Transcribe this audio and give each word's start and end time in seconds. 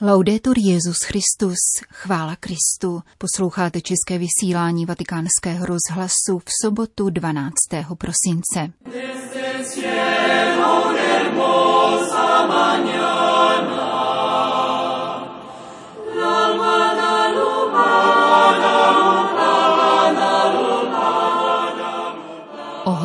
Laudetur 0.00 0.58
Jezus 0.58 1.02
Christus, 1.02 1.56
chvála 1.90 2.36
Kristu. 2.36 3.02
Posloucháte 3.18 3.80
české 3.80 4.18
vysílání 4.18 4.86
Vatikánského 4.86 5.66
rozhlasu 5.66 6.38
v 6.38 6.50
sobotu 6.62 7.10
12. 7.10 7.54
prosince. 7.98 8.72
O 10.64 10.88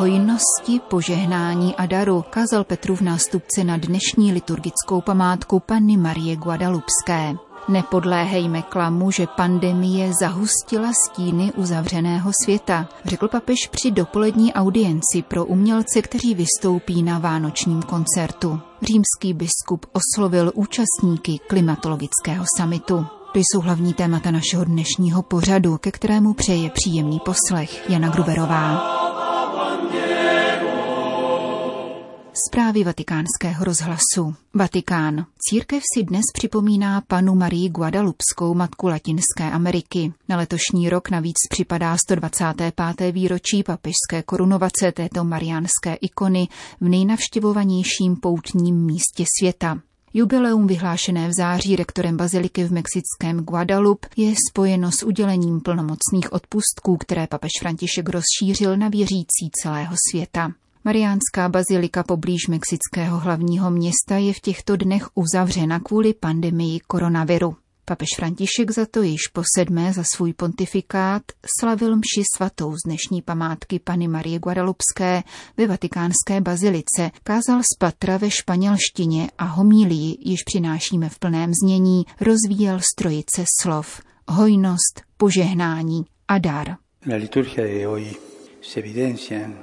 hojnosti, 0.04 0.80
požehnání 0.88 1.74
a 1.74 1.86
daru 1.86 2.24
kázal 2.30 2.64
Petru 2.64 2.96
v 2.96 3.00
nástupce 3.00 3.64
na 3.64 3.76
dnešní 3.76 4.32
liturgickou 4.32 5.00
památku 5.00 5.60
Panny 5.60 5.96
Marie 5.96 6.36
Guadalupské. 6.36 7.34
Nepodléhejme 7.68 8.62
klamu, 8.62 9.10
že 9.10 9.26
pandemie 9.26 10.12
zahustila 10.20 10.92
stíny 10.92 11.52
uzavřeného 11.56 12.30
světa, 12.44 12.88
řekl 13.04 13.28
papež 13.28 13.68
při 13.70 13.90
dopolední 13.90 14.54
audienci 14.54 15.22
pro 15.28 15.44
umělce, 15.44 16.02
kteří 16.02 16.34
vystoupí 16.34 17.02
na 17.02 17.18
vánočním 17.18 17.82
koncertu. 17.82 18.60
Římský 18.82 19.32
biskup 19.34 19.86
oslovil 19.92 20.52
účastníky 20.54 21.38
klimatologického 21.48 22.44
samitu. 22.56 23.06
To 23.32 23.38
jsou 23.38 23.60
hlavní 23.60 23.94
témata 23.94 24.30
našeho 24.30 24.64
dnešního 24.64 25.22
pořadu, 25.22 25.78
ke 25.78 25.90
kterému 25.90 26.34
přeje 26.34 26.70
příjemný 26.70 27.20
poslech 27.20 27.90
Jana 27.90 28.08
Gruberová. 28.08 29.03
Zprávy 32.36 32.84
vatikánského 32.84 33.64
rozhlasu. 33.64 34.34
Vatikán. 34.54 35.26
Církev 35.38 35.82
si 35.94 36.04
dnes 36.04 36.22
připomíná 36.34 37.00
panu 37.00 37.34
Marii 37.34 37.68
Guadalupskou, 37.68 38.54
matku 38.54 38.88
Latinské 38.88 39.50
Ameriky. 39.52 40.12
Na 40.28 40.36
letošní 40.36 40.90
rok 40.90 41.10
navíc 41.10 41.36
připadá 41.50 41.96
125. 41.96 43.12
výročí 43.12 43.62
papežské 43.62 44.22
korunovace 44.24 44.92
této 44.92 45.24
mariánské 45.24 45.94
ikony 45.94 46.48
v 46.80 46.88
nejnavštěvovanějším 46.88 48.16
poutním 48.16 48.86
místě 48.86 49.24
světa. 49.38 49.78
Jubileum 50.14 50.66
vyhlášené 50.66 51.28
v 51.28 51.32
září 51.38 51.76
rektorem 51.76 52.16
baziliky 52.16 52.64
v 52.64 52.72
mexickém 52.72 53.40
Guadalupe 53.40 54.08
je 54.16 54.34
spojeno 54.50 54.92
s 54.92 55.02
udělením 55.02 55.60
plnomocných 55.60 56.32
odpustků, 56.32 56.96
které 56.96 57.26
papež 57.26 57.50
František 57.60 58.08
rozšířil 58.08 58.76
na 58.76 58.88
věřící 58.88 59.50
celého 59.62 59.94
světa. 60.10 60.52
Mariánská 60.86 61.48
bazilika 61.48 62.02
poblíž 62.02 62.48
mexického 62.48 63.18
hlavního 63.18 63.70
města 63.70 64.16
je 64.16 64.32
v 64.32 64.40
těchto 64.40 64.76
dnech 64.76 65.08
uzavřena 65.14 65.80
kvůli 65.80 66.14
pandemii 66.14 66.80
koronaviru. 66.80 67.56
Papež 67.84 68.08
František 68.16 68.70
za 68.70 68.86
to 68.86 69.02
již 69.02 69.20
po 69.32 69.42
sedmé 69.56 69.92
za 69.92 70.02
svůj 70.14 70.32
pontifikát 70.32 71.22
slavil 71.60 71.96
mši 71.96 72.22
svatou 72.36 72.72
z 72.72 72.78
dnešní 72.86 73.22
památky 73.22 73.78
Pany 73.78 74.08
Marie 74.08 74.38
Guadalupské 74.38 75.22
ve 75.56 75.66
vatikánské 75.66 76.40
bazilice, 76.40 77.10
kázal 77.22 77.62
z 77.62 77.76
patra 77.78 78.16
ve 78.16 78.30
španělštině 78.30 79.30
a 79.38 79.44
homílii, 79.44 80.16
již 80.20 80.42
přinášíme 80.42 81.08
v 81.08 81.18
plném 81.18 81.52
znění, 81.62 82.04
rozvíjel 82.20 82.80
strojice 82.92 83.44
slov, 83.62 84.00
hojnost, 84.28 85.02
požehnání 85.16 86.04
a 86.28 86.38
dar. 86.38 86.76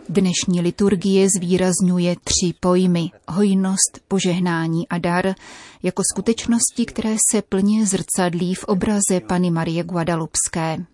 Dnešní 0.10 0.62
liturgie 0.62 1.28
zvýrazňuje 1.38 2.16
tři 2.24 2.54
pojmy 2.60 3.12
hojnost, 3.28 4.00
požehnání 4.08 4.88
a 4.88 4.98
dar 4.98 5.36
jako 5.84 6.04
skutečnosti, 6.14 6.86
které 6.86 7.16
se 7.32 7.42
plně 7.42 7.86
zrcadlí 7.86 8.56
v 8.56 8.64
obraze 8.64 9.20
Pany 9.28 9.52
Marie 9.52 9.84
Guadalupské. 9.84 10.86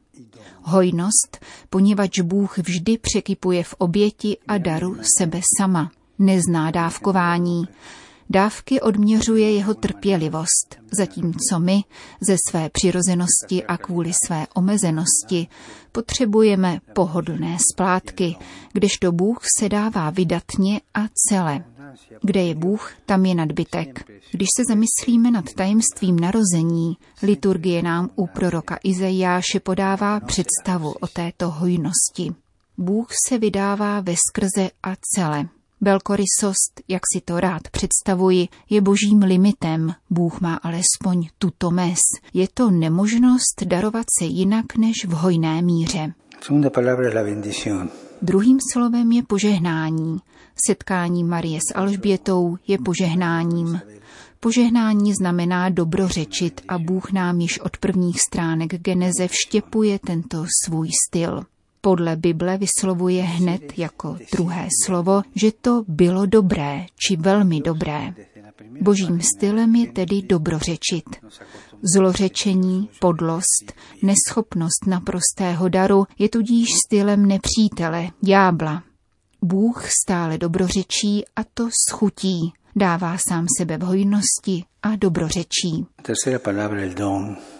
Hojnost, 0.61 1.45
poněvadž 1.69 2.19
Bůh 2.19 2.57
vždy 2.57 2.97
překypuje 2.97 3.63
v 3.63 3.73
oběti 3.77 4.37
a 4.47 4.57
daru 4.57 4.97
sebe 5.17 5.41
sama. 5.57 5.91
Nezná 6.19 6.71
dávkování, 6.71 7.67
Dávky 8.29 8.81
odměřuje 8.81 9.51
jeho 9.51 9.73
trpělivost, 9.73 10.75
zatímco 10.97 11.59
my 11.59 11.83
ze 12.21 12.35
své 12.49 12.69
přirozenosti 12.69 13.63
a 13.67 13.77
kvůli 13.77 14.11
své 14.25 14.47
omezenosti 14.53 15.47
potřebujeme 15.91 16.79
pohodlné 16.93 17.57
splátky, 17.73 18.35
kdežto 18.73 19.11
Bůh 19.11 19.39
se 19.59 19.69
dává 19.69 20.09
vydatně 20.09 20.81
a 20.93 20.99
celé. 21.29 21.63
Kde 22.21 22.43
je 22.43 22.55
Bůh, 22.55 22.93
tam 23.05 23.25
je 23.25 23.35
nadbytek. 23.35 24.11
Když 24.31 24.47
se 24.57 24.63
zamyslíme 24.67 25.31
nad 25.31 25.53
tajemstvím 25.53 26.19
narození, 26.19 26.97
liturgie 27.23 27.81
nám 27.81 28.09
u 28.15 28.27
proroka 28.27 28.77
Izajáše 28.83 29.59
podává 29.59 30.19
představu 30.19 30.91
o 30.91 31.07
této 31.07 31.49
hojnosti. 31.49 32.35
Bůh 32.77 33.07
se 33.27 33.37
vydává 33.37 34.01
ve 34.01 34.13
skrze 34.27 34.69
a 34.83 34.93
celé. 35.15 35.49
Velkorysost, 35.81 36.81
jak 36.87 37.01
si 37.13 37.21
to 37.21 37.39
rád 37.39 37.61
představuji, 37.71 38.47
je 38.69 38.81
božím 38.81 39.19
limitem. 39.23 39.93
Bůh 40.09 40.41
má 40.41 40.55
alespoň 40.55 41.27
tuto 41.37 41.71
mes. 41.71 41.99
Je 42.33 42.47
to 42.53 42.71
nemožnost 42.71 43.63
darovat 43.65 44.05
se 44.19 44.25
jinak 44.25 44.77
než 44.77 45.05
v 45.07 45.11
hojné 45.11 45.61
míře. 45.61 46.13
Druhým 48.21 48.57
slovem 48.73 49.11
je 49.11 49.23
požehnání. 49.23 50.17
Setkání 50.67 51.23
Marie 51.23 51.59
s 51.59 51.75
Alžbětou 51.75 52.57
je 52.67 52.77
požehnáním. 52.85 53.81
Požehnání 54.39 55.13
znamená 55.13 55.69
dobrořečit 55.69 56.61
a 56.67 56.79
Bůh 56.79 57.11
nám 57.11 57.39
již 57.39 57.59
od 57.59 57.77
prvních 57.77 58.21
stránek 58.21 58.81
Geneze 58.81 59.27
vštěpuje 59.27 59.99
tento 59.99 60.45
svůj 60.65 60.89
styl 61.07 61.45
podle 61.87 62.15
Bible 62.15 62.57
vyslovuje 62.57 63.23
hned 63.23 63.77
jako 63.77 64.17
druhé 64.35 64.67
slovo, 64.85 65.21
že 65.35 65.51
to 65.61 65.83
bylo 65.87 66.25
dobré 66.25 66.85
či 66.95 67.15
velmi 67.15 67.61
dobré. 67.61 68.13
Božím 68.81 69.21
stylem 69.21 69.75
je 69.75 69.91
tedy 69.91 70.21
dobrořečit. 70.21 71.05
Zlořečení, 71.95 72.89
podlost, 72.99 73.73
neschopnost 74.03 74.87
naprostého 74.87 75.69
daru 75.69 76.05
je 76.19 76.29
tudíž 76.29 76.67
stylem 76.85 77.25
nepřítele, 77.25 78.09
ďábla. 78.21 78.83
Bůh 79.41 79.87
stále 80.03 80.37
dobrořečí 80.37 81.25
a 81.35 81.43
to 81.53 81.69
schutí, 81.89 82.53
dává 82.75 83.17
sám 83.27 83.45
sebe 83.57 83.77
v 83.77 83.81
hojnosti 83.81 84.63
a 84.83 84.95
dobrořečí. 84.95 85.85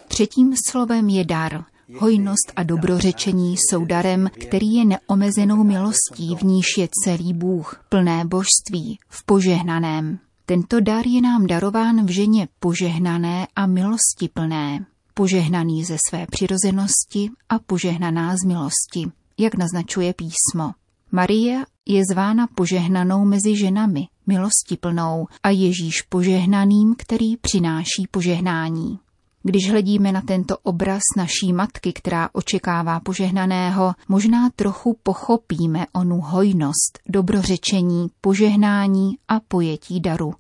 Třetím 0.08 0.54
slovem 0.70 1.10
je 1.10 1.26
dar– 1.26 1.64
Hojnost 1.96 2.52
a 2.56 2.64
dobrořečení 2.64 3.56
jsou 3.58 3.86
darem, 3.86 4.30
který 4.34 4.74
je 4.74 4.86
neomezenou 4.86 5.64
milostí, 5.64 6.36
v 6.36 6.42
níž 6.42 6.66
je 6.78 6.88
celý 7.04 7.34
Bůh, 7.34 7.86
plné 7.90 8.26
božství, 8.26 9.00
v 9.10 9.26
požehnaném. 9.26 10.20
Tento 10.46 10.80
dar 10.80 11.08
je 11.08 11.22
nám 11.22 11.48
darován 11.48 12.06
v 12.06 12.10
ženě 12.10 12.48
požehnané 12.60 13.48
a 13.56 13.66
milosti 13.66 14.30
plné. 14.34 14.86
Požehnaný 15.14 15.84
ze 15.84 15.98
své 16.10 16.26
přirozenosti 16.32 17.30
a 17.50 17.60
požehnaná 17.60 18.38
z 18.38 18.44
milosti, 18.44 19.12
jak 19.38 19.56
naznačuje 19.56 20.14
písmo. 20.14 20.72
Marie 21.12 21.66
je 21.86 22.02
zvána 22.12 22.48
požehnanou 22.48 23.26
mezi 23.26 23.56
ženami, 23.56 24.08
milosti 24.28 24.78
plnou 24.80 25.28
a 25.44 25.50
Ježíš 25.50 26.02
požehnaným, 26.02 26.96
který 26.98 27.38
přináší 27.38 28.08
požehnání. 28.12 29.00
Když 29.48 29.72
hledíme 29.72 30.12
na 30.12 30.22
tento 30.22 30.58
obraz 30.58 31.02
naší 31.18 31.54
matky, 31.54 31.94
která 31.94 32.30
očekává 32.34 33.00
požehnaného, 33.00 33.94
možná 34.08 34.50
trochu 34.56 34.98
pochopíme 35.04 35.86
onu 35.94 36.22
hojnost, 36.22 37.00
dobrořečení, 37.10 38.08
požehnání 38.22 39.18
a 39.28 39.40
pojetí 39.40 40.00
daru. 40.00 40.34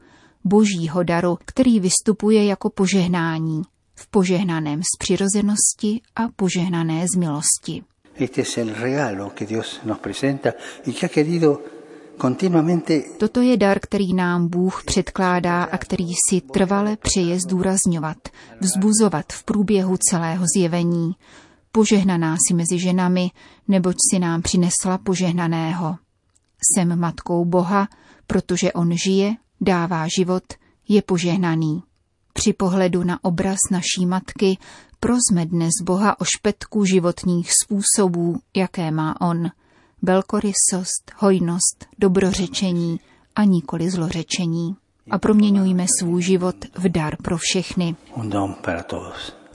Božího 0.43 1.03
daru, 1.03 1.37
který 1.45 1.79
vystupuje 1.79 2.45
jako 2.45 2.69
požehnání, 2.69 3.61
v 3.95 4.07
požehnaném 4.07 4.81
z 4.83 4.97
přirozenosti 4.99 6.01
a 6.15 6.21
požehnané 6.35 7.05
z 7.13 7.17
milosti. 7.17 7.83
Este 8.15 8.41
es 8.41 8.57
el 8.57 8.73
regalo 8.73 9.29
que 9.29 9.45
Dios 9.45 9.79
nos 9.85 9.97
presenta 9.97 10.53
y 10.85 10.93
que 10.93 11.05
ha 11.05 11.09
querido 11.09 11.61
Toto 13.17 13.41
je 13.41 13.57
dar, 13.57 13.79
který 13.79 14.13
nám 14.13 14.47
Bůh 14.47 14.83
předkládá 14.85 15.63
a 15.63 15.77
který 15.77 16.07
si 16.29 16.41
trvale 16.41 16.97
přeje 16.97 17.39
zdůrazňovat, 17.39 18.17
vzbuzovat 18.59 19.25
v 19.33 19.43
průběhu 19.43 19.97
celého 19.97 20.45
zjevení. 20.55 21.11
Požehnaná 21.71 22.35
si 22.47 22.53
mezi 22.53 22.79
ženami, 22.79 23.31
neboť 23.67 23.95
si 24.11 24.19
nám 24.19 24.41
přinesla 24.41 24.97
požehnaného. 25.03 25.95
Jsem 26.61 26.99
matkou 26.99 27.45
Boha, 27.45 27.87
protože 28.27 28.73
on 28.73 28.91
žije, 29.05 29.35
dává 29.61 30.05
život, 30.17 30.43
je 30.87 31.01
požehnaný. 31.01 31.83
Při 32.33 32.53
pohledu 32.53 33.03
na 33.03 33.23
obraz 33.23 33.57
naší 33.71 34.05
matky 34.05 34.57
prosme 34.99 35.45
dnes 35.45 35.73
Boha 35.83 36.21
o 36.21 36.23
špetku 36.25 36.85
životních 36.85 37.51
způsobů, 37.63 38.37
jaké 38.55 38.91
má 38.91 39.21
on– 39.21 39.49
velkorysost, 40.01 41.11
hojnost, 41.17 41.85
dobrořečení 41.99 42.99
a 43.35 43.43
nikoli 43.43 43.89
zlořečení. 43.89 44.75
a 45.11 45.17
proměňujme 45.19 45.85
svůj 45.99 46.21
život 46.21 46.55
v 46.75 46.89
dar 46.89 47.15
pro 47.23 47.37
všechny. 47.37 47.95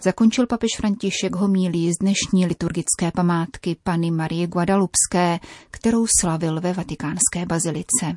Zakončil 0.03 0.47
papež 0.47 0.71
František 0.77 1.37
homílí 1.37 1.93
z 1.93 1.99
dnešní 2.01 2.47
liturgické 2.47 3.11
památky 3.15 3.77
Pany 3.83 4.11
Marie 4.11 4.47
Guadalupské, 4.47 5.41
kterou 5.71 6.07
slavil 6.21 6.61
ve 6.61 6.73
vatikánské 6.73 7.47
bazilice. 7.47 8.17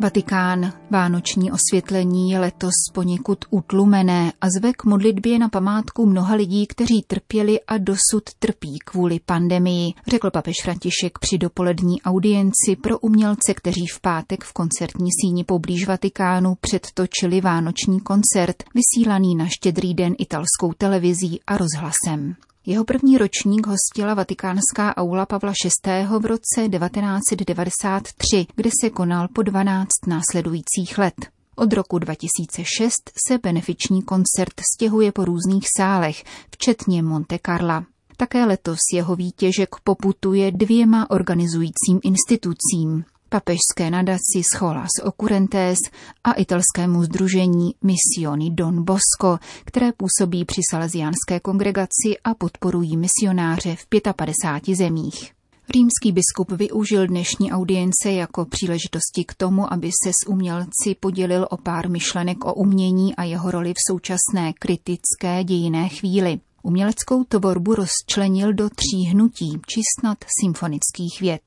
Vatikán. 0.00 0.72
Vánoční 0.90 1.52
osvětlení 1.52 2.30
je 2.30 2.38
letos 2.38 2.74
poněkud 2.94 3.38
utlumené 3.50 4.32
a 4.40 4.50
zve 4.50 4.72
k 4.72 4.84
modlitbě 4.84 5.38
na 5.38 5.48
památku 5.48 6.06
mnoha 6.06 6.34
lidí, 6.34 6.66
kteří 6.66 7.02
trpěli 7.06 7.60
a 7.60 7.78
dosud 7.78 8.24
trpí 8.38 8.78
kvůli 8.84 9.20
pandemii, 9.26 9.92
řekl 10.08 10.30
papež 10.30 10.54
František 10.62 11.18
při 11.18 11.38
dopolední 11.38 12.02
audienci 12.02 12.76
pro 12.82 12.98
umělce, 12.98 13.54
kteří 13.54 13.86
v 13.86 14.00
pátek 14.00 14.44
v 14.44 14.52
koncertní 14.52 15.08
síni 15.20 15.44
poblíž 15.44 15.86
Vatikánu 15.86 16.54
předtočili 16.60 17.40
vánoční 17.40 18.00
koncert, 18.00 18.56
vysílaný 18.74 19.34
na 19.34 19.46
štědrý 19.46 19.94
den 19.94 20.14
italskou 20.18 20.72
televizí 20.78 21.40
a 21.46 21.56
rozhlasem. 21.56 22.34
Jeho 22.66 22.84
první 22.84 23.18
ročník 23.18 23.66
hostila 23.66 24.14
vatikánská 24.14 24.96
aula 24.96 25.26
Pavla 25.26 25.52
VI. 25.86 26.06
v 26.18 26.26
roce 26.26 26.68
1993, 26.68 28.46
kde 28.56 28.70
se 28.80 28.90
konal 28.90 29.28
po 29.28 29.42
12 29.42 29.88
následujících 30.06 30.98
let. 30.98 31.14
Od 31.56 31.72
roku 31.72 31.98
2006 31.98 32.92
se 33.28 33.38
benefiční 33.38 34.02
koncert 34.02 34.60
stěhuje 34.74 35.12
po 35.12 35.24
různých 35.24 35.66
sálech, 35.76 36.24
včetně 36.50 37.02
Monte 37.02 37.38
Carla. 37.46 37.84
Také 38.16 38.44
letos 38.44 38.78
jeho 38.94 39.16
výtěžek 39.16 39.68
poputuje 39.84 40.52
dvěma 40.52 41.10
organizujícím 41.10 42.00
institucím 42.02 43.04
papežské 43.30 43.90
nadaci 43.90 44.42
Scholas 44.52 44.90
Occurrentes 45.02 45.78
a 46.24 46.32
italskému 46.32 47.04
združení 47.04 47.74
Missioni 47.82 48.50
Don 48.50 48.84
Bosco, 48.84 49.38
které 49.64 49.92
působí 49.92 50.44
při 50.44 50.60
salesiánské 50.70 51.40
kongregaci 51.42 52.18
a 52.24 52.34
podporují 52.34 52.96
misionáře 52.96 53.76
v 53.76 53.86
55 54.16 54.76
zemích. 54.76 55.32
Římský 55.74 56.12
biskup 56.12 56.50
využil 56.50 57.06
dnešní 57.06 57.52
audience 57.52 58.12
jako 58.12 58.44
příležitosti 58.44 59.24
k 59.26 59.34
tomu, 59.34 59.72
aby 59.72 59.90
se 60.04 60.10
s 60.10 60.28
umělci 60.28 60.94
podělil 61.00 61.46
o 61.50 61.56
pár 61.56 61.90
myšlenek 61.90 62.44
o 62.44 62.54
umění 62.54 63.16
a 63.16 63.24
jeho 63.24 63.50
roli 63.50 63.72
v 63.72 63.90
současné 63.90 64.52
kritické 64.58 65.44
dějiné 65.44 65.88
chvíli. 65.88 66.40
Uměleckou 66.62 67.24
tvorbu 67.24 67.74
rozčlenil 67.74 68.52
do 68.52 68.68
tří 68.68 69.04
hnutí, 69.10 69.60
či 69.66 69.80
snad 70.00 70.18
symfonických 70.40 71.20
věd. 71.20 71.42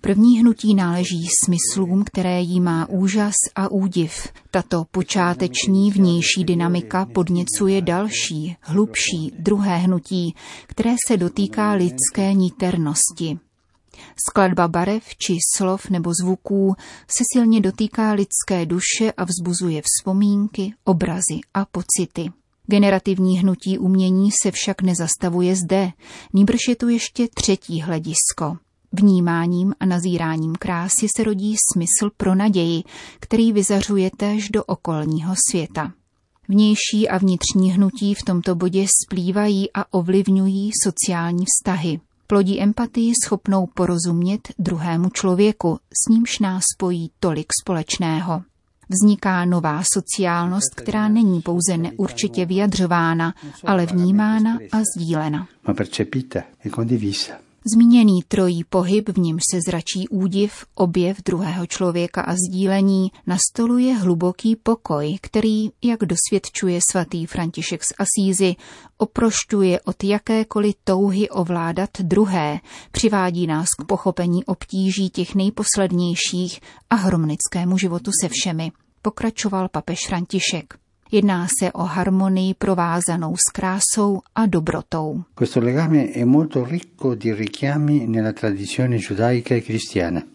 První 0.00 0.40
hnutí 0.40 0.74
náleží 0.74 1.26
smyslům, 1.44 2.04
které 2.04 2.40
jí 2.40 2.60
má 2.60 2.88
úžas 2.88 3.34
a 3.54 3.70
údiv. 3.70 4.28
Tato 4.50 4.84
počáteční 4.90 5.90
vnější 5.90 6.44
dynamika 6.44 7.06
podněcuje 7.06 7.82
další, 7.82 8.56
hlubší, 8.60 9.32
druhé 9.38 9.76
hnutí, 9.76 10.34
které 10.66 10.94
se 11.08 11.16
dotýká 11.16 11.72
lidské 11.72 12.32
niternosti. 12.32 13.38
Skladba 14.28 14.68
barev 14.68 15.04
či 15.16 15.36
slov 15.56 15.90
nebo 15.90 16.10
zvuků 16.22 16.74
se 17.08 17.24
silně 17.32 17.60
dotýká 17.60 18.12
lidské 18.12 18.66
duše 18.66 19.12
a 19.16 19.24
vzbuzuje 19.24 19.82
vzpomínky, 19.84 20.74
obrazy 20.84 21.40
a 21.54 21.64
pocity. 21.64 22.30
Generativní 22.66 23.38
hnutí 23.38 23.78
umění 23.78 24.30
se 24.42 24.50
však 24.50 24.82
nezastavuje 24.82 25.56
zde, 25.56 25.90
nýbrž 26.32 26.60
je 26.68 26.76
tu 26.76 26.88
ještě 26.88 27.28
třetí 27.34 27.80
hledisko. 27.80 28.56
Vnímáním 28.92 29.74
a 29.80 29.86
nazíráním 29.86 30.54
krásy 30.54 31.06
se 31.16 31.24
rodí 31.24 31.56
smysl 31.72 32.10
pro 32.16 32.34
naději, 32.34 32.82
který 33.20 33.52
vyzařuje 33.52 34.10
též 34.16 34.48
do 34.48 34.64
okolního 34.64 35.34
světa. 35.50 35.92
Vnější 36.48 37.08
a 37.08 37.18
vnitřní 37.18 37.72
hnutí 37.72 38.14
v 38.14 38.22
tomto 38.22 38.54
bodě 38.54 38.86
splývají 39.04 39.72
a 39.74 39.94
ovlivňují 39.94 40.70
sociální 40.84 41.44
vztahy. 41.44 42.00
Plodí 42.26 42.60
empatii 42.60 43.12
schopnou 43.24 43.66
porozumět 43.74 44.48
druhému 44.58 45.10
člověku, 45.10 45.78
s 46.06 46.10
nímž 46.10 46.38
nás 46.38 46.62
spojí 46.76 47.10
tolik 47.20 47.46
společného. 47.62 48.42
Vzniká 48.88 49.44
nová 49.44 49.82
sociálnost, 49.92 50.74
která 50.74 51.08
není 51.08 51.40
pouze 51.42 51.76
neurčitě 51.76 52.46
vyjadřována, 52.46 53.34
ale 53.64 53.86
vnímána 53.86 54.58
a 54.72 54.78
sdílena. 54.96 55.48
Zmíněný 57.66 58.22
trojí 58.28 58.64
pohyb, 58.64 59.08
v 59.08 59.18
němž 59.18 59.42
se 59.50 59.60
zračí 59.66 60.08
údiv, 60.08 60.66
objev 60.74 61.22
druhého 61.24 61.66
člověka 61.66 62.22
a 62.22 62.34
sdílení, 62.34 63.12
nastoluje 63.26 63.94
hluboký 63.94 64.56
pokoj, 64.56 65.18
který, 65.20 65.70
jak 65.82 66.00
dosvědčuje 66.00 66.80
svatý 66.90 67.26
František 67.26 67.84
z 67.84 67.92
Asízy, 67.98 68.56
oprošťuje 68.98 69.80
od 69.80 70.04
jakékoliv 70.04 70.74
touhy 70.84 71.28
ovládat 71.28 71.90
druhé, 72.00 72.60
přivádí 72.92 73.46
nás 73.46 73.68
k 73.80 73.84
pochopení 73.86 74.44
obtíží 74.44 75.10
těch 75.10 75.34
nejposlednějších 75.34 76.60
a 76.90 76.94
harmonickému 76.94 77.78
životu 77.78 78.10
se 78.22 78.28
všemi, 78.32 78.72
pokračoval 79.02 79.68
papež 79.68 79.98
František. 80.06 80.83
Jedná 81.14 81.46
se 81.58 81.72
o 81.72 81.82
harmonii 81.82 82.54
provázanou 82.54 83.36
s 83.36 83.52
krásou 83.52 84.20
a 84.34 84.46
dobrotou. 84.46 85.22
E 85.40 85.46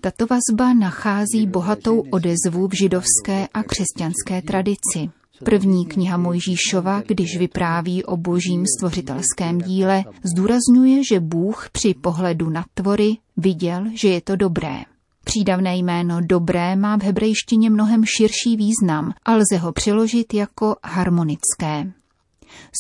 Tato 0.02 0.28
vazba 0.28 0.74
nachází 0.74 1.48
bohatou 1.48 2.00
odezvu 2.00 2.68
v 2.68 2.74
židovské 2.74 3.48
a 3.54 3.64
křesťanské 3.64 4.42
tradici. 4.42 5.10
První 5.44 5.86
kniha 5.86 6.18
Mojžíšova, 6.18 7.02
když 7.08 7.38
vypráví 7.38 8.04
o 8.04 8.18
božím 8.18 8.66
stvořitelském 8.78 9.58
díle, 9.58 10.04
zdůrazňuje, 10.24 11.04
že 11.04 11.20
Bůh 11.20 11.70
při 11.72 11.94
pohledu 11.94 12.50
na 12.50 12.66
tvory 12.74 13.18
viděl, 13.38 13.86
že 13.94 14.08
je 14.10 14.22
to 14.22 14.36
dobré. 14.36 14.89
Přídavné 15.30 15.78
jméno 15.78 16.18
dobré 16.22 16.76
má 16.76 16.98
v 16.98 17.04
hebrejštině 17.04 17.70
mnohem 17.70 18.04
širší 18.06 18.58
význam 18.58 19.14
a 19.26 19.36
lze 19.36 19.58
ho 19.58 19.72
přeložit 19.72 20.34
jako 20.34 20.76
harmonické. 20.84 21.92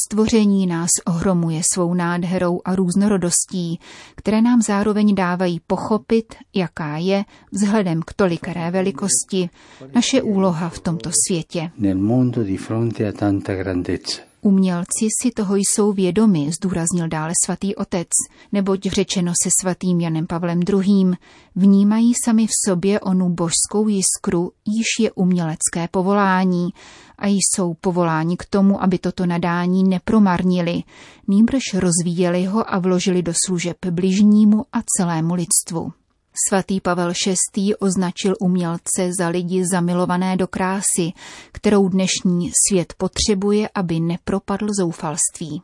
Stvoření 0.05 0.67
nás 0.67 0.89
ohromuje 1.05 1.61
svou 1.73 1.93
nádherou 1.93 2.61
a 2.65 2.75
různorodostí, 2.75 3.79
které 4.15 4.41
nám 4.41 4.61
zároveň 4.61 5.15
dávají 5.15 5.61
pochopit, 5.67 6.35
jaká 6.55 6.97
je, 6.97 7.25
vzhledem 7.51 8.01
k 8.01 8.13
tolikaré 8.13 8.71
velikosti, 8.71 9.49
naše 9.95 10.21
úloha 10.21 10.69
v 10.69 10.79
tomto 10.79 11.09
světě. 11.27 11.71
Nel 11.77 11.97
mondo 11.97 12.43
di 12.43 12.57
fronte 12.57 13.07
a 13.07 13.11
tanta 13.11 13.55
grandezza. 13.55 14.28
Umělci 14.41 15.07
si 15.21 15.31
toho 15.31 15.55
jsou 15.55 15.93
vědomi, 15.93 16.51
zdůraznil 16.51 17.07
dále 17.07 17.33
svatý 17.45 17.75
otec, 17.75 18.07
neboť 18.51 18.81
řečeno 18.81 19.33
se 19.43 19.49
svatým 19.61 20.01
Janem 20.01 20.27
Pavlem 20.27 20.59
II. 20.69 21.11
vnímají 21.55 22.13
sami 22.25 22.47
v 22.47 22.69
sobě 22.69 22.99
onu 22.99 23.29
božskou 23.29 23.87
jiskru, 23.87 24.51
již 24.65 24.87
je 24.99 25.11
umělecké 25.11 25.87
povolání 25.91 26.69
a 27.17 27.27
jsou 27.27 27.73
povoláni 27.73 28.37
k 28.37 28.45
tomu, 28.45 28.83
aby 28.83 28.97
toto 28.97 29.25
nadání 29.25 29.83
nepromarnili, 29.83 30.83
nýbrž 31.27 31.63
rozvíjeli 31.73 32.45
ho 32.45 32.73
a 32.73 32.79
vložili 32.79 33.21
do 33.21 33.33
služeb 33.45 33.77
bližnímu 33.91 34.65
a 34.73 34.79
celému 34.97 35.33
lidstvu. 35.33 35.98
Svatý 36.47 36.81
Pavel 36.81 37.13
VI. 37.55 37.75
označil 37.75 38.35
umělce 38.39 39.09
za 39.19 39.27
lidi 39.27 39.63
zamilované 39.71 40.37
do 40.37 40.47
krásy, 40.47 41.11
kterou 41.51 41.89
dnešní 41.89 42.51
svět 42.67 42.93
potřebuje, 42.97 43.69
aby 43.75 43.99
nepropadl 43.99 44.67
zoufalství. 44.79 45.61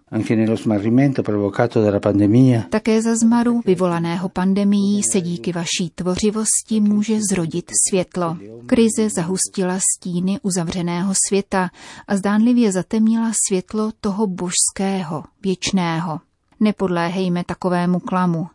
Také 2.69 3.01
za 3.01 3.15
zmaru 3.15 3.61
vyvolaného 3.65 4.29
pandemií 4.29 5.03
se 5.03 5.21
díky 5.21 5.51
vaší 5.51 5.91
tvořivosti 5.95 6.79
může 6.79 7.19
zrodit 7.31 7.71
světlo. 7.89 8.37
Krize 8.65 9.09
zahustila 9.15 9.79
stíny 9.79 10.39
uzavřeného 10.41 11.13
světa 11.27 11.69
a 12.07 12.17
zdánlivě 12.17 12.71
zatemnila 12.71 13.31
světlo 13.47 13.91
toho 14.01 14.27
božského, 14.27 15.23
věčného. 15.43 16.19
Nepodléhejme 16.59 17.43
takovému 17.43 17.99
klamu. 17.99 18.47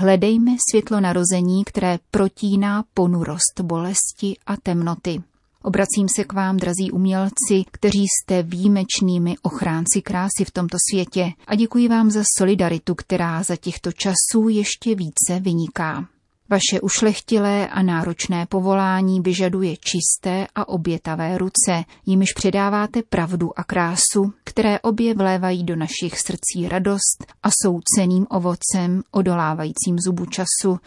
Hledejme 0.00 0.56
světlo 0.70 1.00
narození, 1.00 1.64
které 1.64 1.98
protíná 2.10 2.84
ponurost 2.94 3.60
bolesti 3.62 4.36
a 4.46 4.56
temnoty. 4.56 5.22
Obracím 5.62 6.06
se 6.16 6.24
k 6.24 6.32
vám, 6.32 6.56
drazí 6.56 6.90
umělci, 6.90 7.64
kteří 7.70 8.04
jste 8.08 8.42
výjimečnými 8.42 9.36
ochránci 9.42 10.02
krásy 10.02 10.44
v 10.44 10.50
tomto 10.50 10.76
světě 10.90 11.32
a 11.46 11.54
děkuji 11.54 11.88
vám 11.88 12.10
za 12.10 12.22
solidaritu, 12.38 12.94
která 12.94 13.42
za 13.42 13.56
těchto 13.56 13.92
časů 13.92 14.48
ještě 14.48 14.94
více 14.94 15.40
vyniká. 15.40 16.08
Vaše 16.50 16.80
ušlechtilé 16.82 17.68
a 17.68 17.82
náročné 17.82 18.46
povolání 18.46 19.20
vyžaduje 19.20 19.76
čisté 19.76 20.46
a 20.54 20.68
obětavé 20.68 21.38
ruce, 21.38 21.84
jimiž 22.06 22.32
předáváte 22.32 23.02
pravdu 23.02 23.58
a 23.58 23.64
krásu, 23.64 24.32
které 24.44 24.80
obě 24.80 25.14
vlévají 25.14 25.64
do 25.64 25.76
našich 25.76 26.18
srdcí 26.18 26.68
radost 26.68 27.26
a 27.42 27.48
jsou 27.50 27.80
ceným 27.96 28.26
ovocem 28.30 29.02
odolávajícím 29.10 29.98
zubu 29.98 30.26
času, 30.26 30.78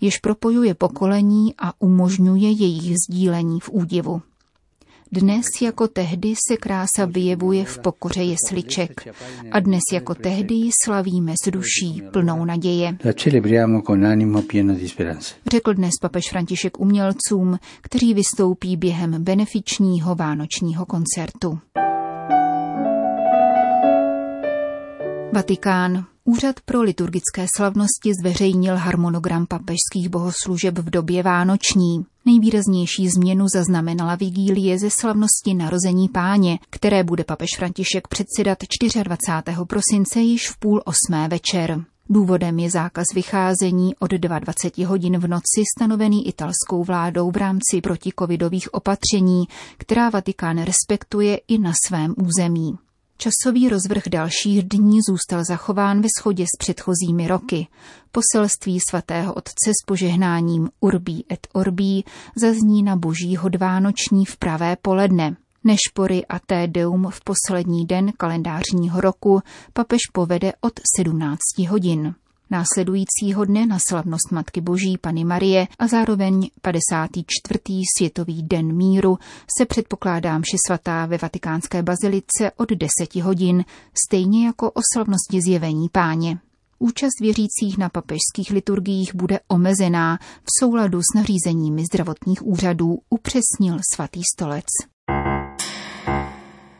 jež 0.00 0.18
propojuje 0.18 0.74
pokolení 0.74 1.54
a 1.58 1.72
umožňuje 1.78 2.50
jejich 2.50 2.94
sdílení 3.08 3.60
v 3.60 3.70
údivu. 3.72 4.22
Dnes 5.12 5.46
jako 5.62 5.88
tehdy 5.88 6.34
se 6.48 6.56
krása 6.56 7.04
vyjevuje 7.04 7.64
v 7.64 7.78
pokoře 7.78 8.22
jesliček 8.22 9.16
a 9.52 9.60
dnes 9.60 9.80
jako 9.92 10.14
tehdy 10.14 10.54
ji 10.54 10.70
slavíme 10.84 11.32
s 11.44 11.50
duší 11.50 12.02
plnou 12.12 12.44
naděje. 12.44 12.96
Řekl 15.50 15.74
dnes 15.74 15.90
papež 16.02 16.30
František 16.30 16.80
umělcům, 16.80 17.58
kteří 17.82 18.14
vystoupí 18.14 18.76
během 18.76 19.24
benefičního 19.24 20.14
vánočního 20.14 20.86
koncertu. 20.86 21.58
Vatikán. 25.32 26.15
Úřad 26.28 26.60
pro 26.60 26.82
liturgické 26.82 27.46
slavnosti 27.56 28.12
zveřejnil 28.20 28.76
harmonogram 28.76 29.46
papežských 29.46 30.08
bohoslužeb 30.08 30.78
v 30.78 30.90
době 30.90 31.22
vánoční. 31.22 32.06
Nejvýraznější 32.24 33.08
změnu 33.08 33.46
zaznamenala 33.54 34.14
vigílie 34.14 34.78
ze 34.78 34.90
slavnosti 34.90 35.54
narození 35.54 36.08
páně, 36.08 36.58
které 36.70 37.04
bude 37.04 37.24
papež 37.24 37.48
František 37.56 38.08
předsedat 38.08 38.58
24. 39.02 39.56
prosince 39.66 40.20
již 40.20 40.50
v 40.50 40.58
půl 40.58 40.82
osmé 40.84 41.28
večer. 41.28 41.84
Důvodem 42.10 42.58
je 42.58 42.70
zákaz 42.70 43.06
vycházení 43.14 43.96
od 43.96 44.10
22 44.10 44.88
hodin 44.88 45.18
v 45.18 45.28
noci 45.28 45.62
stanovený 45.76 46.28
italskou 46.28 46.84
vládou 46.84 47.30
v 47.30 47.36
rámci 47.36 47.80
protikovidových 47.82 48.74
opatření, 48.74 49.44
která 49.78 50.10
Vatikán 50.10 50.62
respektuje 50.62 51.40
i 51.48 51.58
na 51.58 51.72
svém 51.86 52.14
území. 52.16 52.78
Časový 53.18 53.68
rozvrh 53.68 54.02
dalších 54.10 54.62
dní 54.68 54.98
zůstal 55.08 55.44
zachován 55.44 56.00
ve 56.00 56.08
shodě 56.20 56.44
s 56.44 56.58
předchozími 56.58 57.28
roky. 57.28 57.66
Poselství 58.12 58.78
svatého 58.88 59.34
otce 59.34 59.70
s 59.82 59.84
požehnáním 59.86 60.68
Urbí 60.80 61.24
et 61.32 61.46
Orbí 61.52 62.04
zazní 62.36 62.82
na 62.82 62.96
boží 62.96 63.36
hodvánoční 63.36 64.24
v 64.24 64.36
pravé 64.36 64.76
poledne. 64.82 65.36
Nešpory 65.64 66.26
a 66.26 66.38
tédeum 66.38 67.10
v 67.10 67.20
poslední 67.24 67.86
den 67.86 68.12
kalendářního 68.16 69.00
roku 69.00 69.40
papež 69.72 70.00
povede 70.12 70.52
od 70.60 70.72
17 71.00 71.38
hodin. 71.68 72.14
Následujícího 72.50 73.44
dne 73.44 73.66
na 73.66 73.78
slavnost 73.88 74.32
Matky 74.32 74.60
Boží 74.60 74.98
Pany 74.98 75.24
Marie 75.24 75.68
a 75.78 75.86
zároveň 75.86 76.50
54. 76.62 77.60
Světový 77.96 78.42
den 78.42 78.76
míru 78.76 79.18
se 79.58 79.66
předpokládá 79.66 80.38
mši 80.38 80.56
svatá 80.66 81.06
ve 81.06 81.18
vatikánské 81.18 81.82
bazilice 81.82 82.50
od 82.56 82.68
10 82.68 83.14
hodin, 83.22 83.64
stejně 84.06 84.46
jako 84.46 84.70
o 84.70 84.80
slavnosti 84.94 85.40
zjevení 85.40 85.88
páně. 85.88 86.38
Účast 86.78 87.20
věřících 87.20 87.78
na 87.78 87.88
papežských 87.88 88.50
liturgiích 88.50 89.14
bude 89.14 89.40
omezená 89.48 90.18
v 90.18 90.48
souladu 90.60 91.00
s 91.00 91.14
nařízeními 91.14 91.84
zdravotních 91.84 92.46
úřadů, 92.46 92.98
upřesnil 93.10 93.78
svatý 93.94 94.20
stolec. 94.34 94.66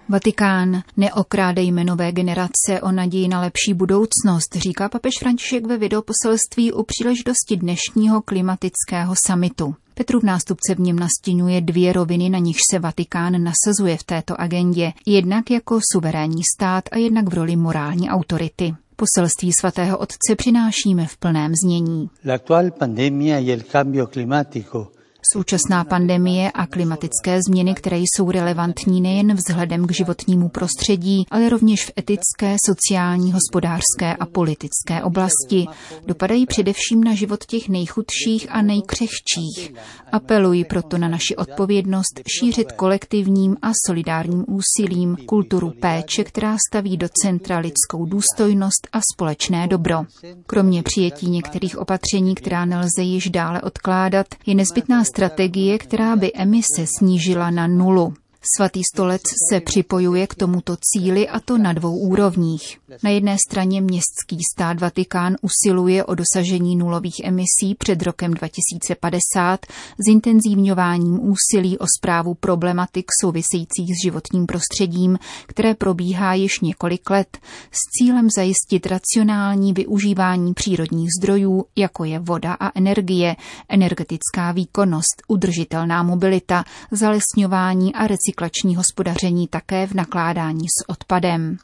Vatikán. 0.09 0.83
Neokrádejme 0.97 1.85
nové 1.85 2.13
generace 2.13 2.81
o 2.83 2.93
naději 2.93 3.29
na 3.29 3.41
lepší 3.41 3.75
budoucnost, 3.75 4.57
říká 4.57 4.89
papež 4.89 5.15
František 5.19 5.67
ve 5.67 5.79
videoposelství 5.79 6.73
u 6.73 6.83
příležitosti 6.83 7.57
dnešního 7.57 8.23
klimatického 8.23 9.15
samitu. 9.27 9.75
Petrův 9.95 10.23
nástupce 10.23 10.75
v 10.75 10.81
něm 10.81 10.99
nastínuje 10.99 11.61
dvě 11.61 11.93
roviny, 11.93 12.31
na 12.31 12.39
nich 12.39 12.57
se 12.71 12.79
Vatikán 12.79 13.33
nasazuje 13.45 13.97
v 13.97 14.05
této 14.05 14.41
agendě, 14.41 14.93
jednak 15.07 15.51
jako 15.51 15.79
suverénní 15.93 16.43
stát 16.57 16.85
a 16.93 16.99
jednak 16.99 17.29
v 17.29 17.35
roli 17.35 17.57
morální 17.57 18.11
autority. 18.11 18.75
Poselství 18.97 19.53
svatého 19.61 19.99
otce 19.99 20.37
přinášíme 20.37 21.07
v 21.07 21.17
plném 21.17 21.53
znění. 21.65 22.11
La 22.25 22.71
pandemia 22.79 23.39
y 23.39 23.53
el 23.53 23.61
cambio 23.61 24.07
climático 24.07 24.96
Současná 25.33 25.85
pandemie 25.85 26.51
a 26.51 26.67
klimatické 26.67 27.39
změny, 27.49 27.75
které 27.75 27.99
jsou 27.99 28.31
relevantní 28.31 29.01
nejen 29.01 29.35
vzhledem 29.35 29.87
k 29.87 29.93
životnímu 29.93 30.49
prostředí, 30.49 31.27
ale 31.31 31.49
rovněž 31.49 31.85
v 31.85 31.91
etické, 31.99 32.57
sociální, 32.67 33.33
hospodářské 33.33 34.17
a 34.21 34.27
politické 34.27 35.03
oblasti, 35.03 35.67
dopadají 36.07 36.47
především 36.47 37.05
na 37.05 37.15
život 37.15 37.45
těch 37.45 37.69
nejchudších 37.69 38.47
a 38.51 38.63
nejkřehčích. 38.63 39.75
Apeluji 40.13 40.65
proto 40.65 40.99
na 40.99 41.09
naši 41.09 41.37
odpovědnost 41.37 42.21
šířit 42.39 42.73
kolektivním 42.73 43.57
a 43.63 43.71
solidárním 43.87 44.45
úsilím 44.49 45.17
kulturu 45.27 45.73
péče, 45.81 46.25
která 46.25 46.57
staví 46.71 46.97
do 46.97 47.09
centra 47.23 47.59
lidskou 47.59 48.07
důstojnost 48.07 48.89
a 48.93 49.01
společné 49.15 49.69
dobro. 49.69 50.05
Kromě 50.47 50.83
přijetí 50.83 51.31
některých 51.31 51.79
opatření, 51.79 52.35
která 52.35 52.65
nelze 52.65 53.03
již 53.03 53.31
dále 53.31 53.63
odkládat, 53.63 54.27
je 54.47 54.55
nezbytná 54.55 55.05
strategie, 55.17 55.79
která 55.79 56.17
by 56.17 56.33
emise 56.35 56.85
snížila 56.99 57.51
na 57.51 57.67
nulu. 57.67 58.15
Svatý 58.55 58.81
stolec 58.95 59.23
se 59.51 59.61
připojuje 59.61 60.27
k 60.27 60.35
tomuto 60.35 60.77
cíli 60.81 61.29
a 61.29 61.41
to 61.41 61.59
na 61.59 61.73
dvou 61.73 61.99
úrovních. 61.99 62.79
Na 63.03 63.11
jedné 63.11 63.37
straně 63.49 63.81
městský 63.81 64.39
stát 64.55 64.81
Vatikán 64.81 65.37
usiluje 65.43 66.05
o 66.05 66.15
dosažení 66.15 66.77
nulových 66.77 67.21
emisí 67.25 67.75
před 67.79 68.03
rokem 68.03 68.35
2050 68.35 69.67
s 69.99 70.09
intenzívňováním 70.09 71.21
úsilí 71.23 71.79
o 71.79 71.85
zprávu 71.99 72.35
problematik 72.35 73.07
souvisejících 73.21 73.97
s 73.97 74.03
životním 74.05 74.47
prostředím, 74.47 75.19
které 75.47 75.75
probíhá 75.75 76.35
již 76.35 76.61
několik 76.61 77.11
let, 77.11 77.39
s 77.71 77.79
cílem 77.99 78.29
zajistit 78.37 78.87
racionální 78.87 79.73
využívání 79.73 80.55
přírodních 80.55 81.09
zdrojů, 81.21 81.65
jako 81.77 82.05
je 82.05 82.19
voda 82.19 82.53
a 82.61 82.79
energie, 82.79 83.37
energetická 83.69 84.53
výkonnost, 84.53 85.23
udržitelná 85.29 86.03
mobilita, 86.03 86.65
zalesňování 86.91 87.95
a 87.95 88.07
recyklace 88.07 88.36
recyklační 88.37 88.77
hospodaření 88.77 89.49
také 89.49 89.87
v 89.87 89.95
nakládání 89.95 90.67
s 90.69 90.89
odpadem. 90.89 91.57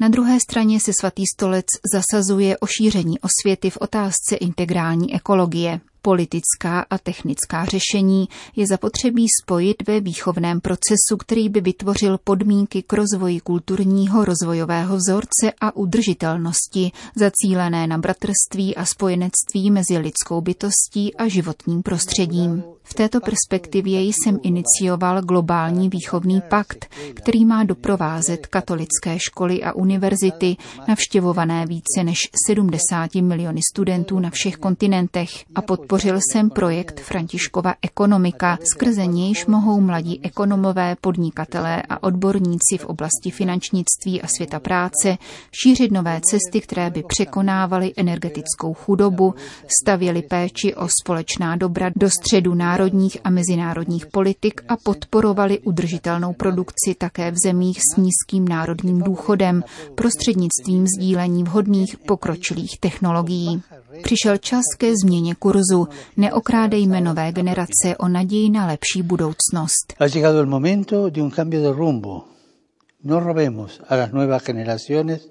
Na 0.00 0.08
druhé 0.08 0.40
straně 0.40 0.80
se 0.80 0.92
svatý 1.00 1.22
stolec 1.36 1.66
zasazuje 1.94 2.58
o 2.58 2.66
šíření 2.66 3.16
osvěty 3.20 3.70
v 3.70 3.78
otázce 3.80 4.36
integrální 4.36 5.14
ekologie. 5.14 5.80
Politická 6.02 6.86
a 6.90 6.98
technická 6.98 7.64
řešení 7.64 8.28
je 8.56 8.66
zapotřebí 8.66 9.26
spojit 9.42 9.88
ve 9.88 10.00
výchovném 10.00 10.60
procesu, 10.60 11.16
který 11.18 11.48
by 11.48 11.60
vytvořil 11.60 12.18
podmínky 12.24 12.82
k 12.82 12.92
rozvoji 12.92 13.40
kulturního 13.40 14.24
rozvojového 14.24 14.96
vzorce 14.96 15.52
a 15.60 15.76
udržitelnosti, 15.76 16.92
zacílené 17.16 17.86
na 17.86 17.98
bratrství 17.98 18.76
a 18.76 18.84
spojenectví 18.84 19.70
mezi 19.70 19.98
lidskou 19.98 20.40
bytostí 20.40 21.14
a 21.14 21.28
životním 21.28 21.82
prostředím. 21.82 22.62
V 22.82 22.94
této 22.94 23.20
perspektivě 23.20 24.00
jsem 24.00 24.38
inicioval 24.42 25.22
globální 25.22 25.88
výchovný 25.88 26.42
pakt, 26.48 26.86
který 27.14 27.44
má 27.44 27.64
doprovázet 27.64 28.46
katolické 28.46 29.18
školy 29.18 29.62
a 29.62 29.72
univerzity, 29.72 30.56
navštěvované 30.88 31.66
více 31.66 32.04
než 32.04 32.18
70 32.46 33.14
miliony 33.14 33.60
studentů 33.72 34.18
na 34.18 34.30
všech 34.30 34.56
kontinentech 34.56 35.30
a 35.54 35.62
podpořil 35.90 36.18
jsem 36.20 36.50
projekt 36.50 37.00
Františkova 37.00 37.74
ekonomika, 37.82 38.58
skrze 38.72 39.06
nějž 39.06 39.46
mohou 39.46 39.80
mladí 39.80 40.20
ekonomové, 40.22 40.96
podnikatelé 41.00 41.82
a 41.82 42.02
odborníci 42.02 42.78
v 42.78 42.84
oblasti 42.84 43.30
finančnictví 43.30 44.22
a 44.22 44.26
světa 44.26 44.60
práce 44.60 45.18
šířit 45.62 45.92
nové 45.92 46.20
cesty, 46.20 46.60
které 46.60 46.90
by 46.90 47.02
překonávaly 47.08 47.92
energetickou 47.96 48.74
chudobu, 48.74 49.34
stavěly 49.80 50.22
péči 50.22 50.74
o 50.74 50.88
společná 51.02 51.56
dobra 51.56 51.90
do 51.96 52.10
středu 52.10 52.54
národních 52.54 53.16
a 53.24 53.30
mezinárodních 53.30 54.06
politik 54.06 54.60
a 54.68 54.76
podporovali 54.76 55.58
udržitelnou 55.58 56.32
produkci 56.32 56.94
také 56.98 57.30
v 57.30 57.36
zemích 57.44 57.78
s 57.78 57.96
nízkým 57.96 58.48
národním 58.48 59.02
důchodem 59.02 59.64
prostřednictvím 59.94 60.86
sdílení 60.86 61.44
vhodných 61.44 61.98
pokročilých 61.98 62.78
technologií. 62.80 63.62
Přišel 64.02 64.36
čas 64.38 64.62
ke 64.78 64.92
změně 65.04 65.34
kurzu. 65.34 65.88
Neokrádejme 66.16 67.00
nové 67.00 67.32
generace 67.32 67.96
o 67.98 68.08
naději 68.08 68.50
na 68.50 68.66
lepší 68.66 69.02
budoucnost. 69.02 69.94
No 73.04 73.20
robemos 73.20 73.80
a 73.88 73.96
las 73.96 74.12
nuevas 74.12 74.42
generaciones 74.44 75.28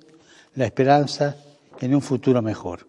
la 0.57 0.65
esperanza 0.65 1.33
en 1.79 1.95
un 1.95 2.01
futuro 2.01 2.41
mejor. 2.41 2.79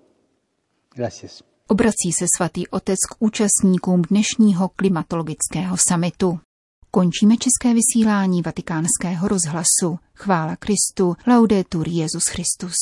Gracias. 0.94 1.42
Obrací 1.68 2.12
se 2.12 2.26
svatý 2.36 2.68
otec 2.68 2.98
k 3.10 3.16
účastníkům 3.18 4.02
dnešního 4.02 4.68
klimatologického 4.76 5.76
samitu. 5.88 6.38
Končíme 6.90 7.36
české 7.36 7.74
vysílání 7.74 8.42
vatikánského 8.42 9.28
rozhlasu. 9.28 9.98
Chvála 10.14 10.56
Kristu, 10.56 11.16
laudetur 11.26 11.88
Jezus 11.88 12.26
Christus. 12.26 12.74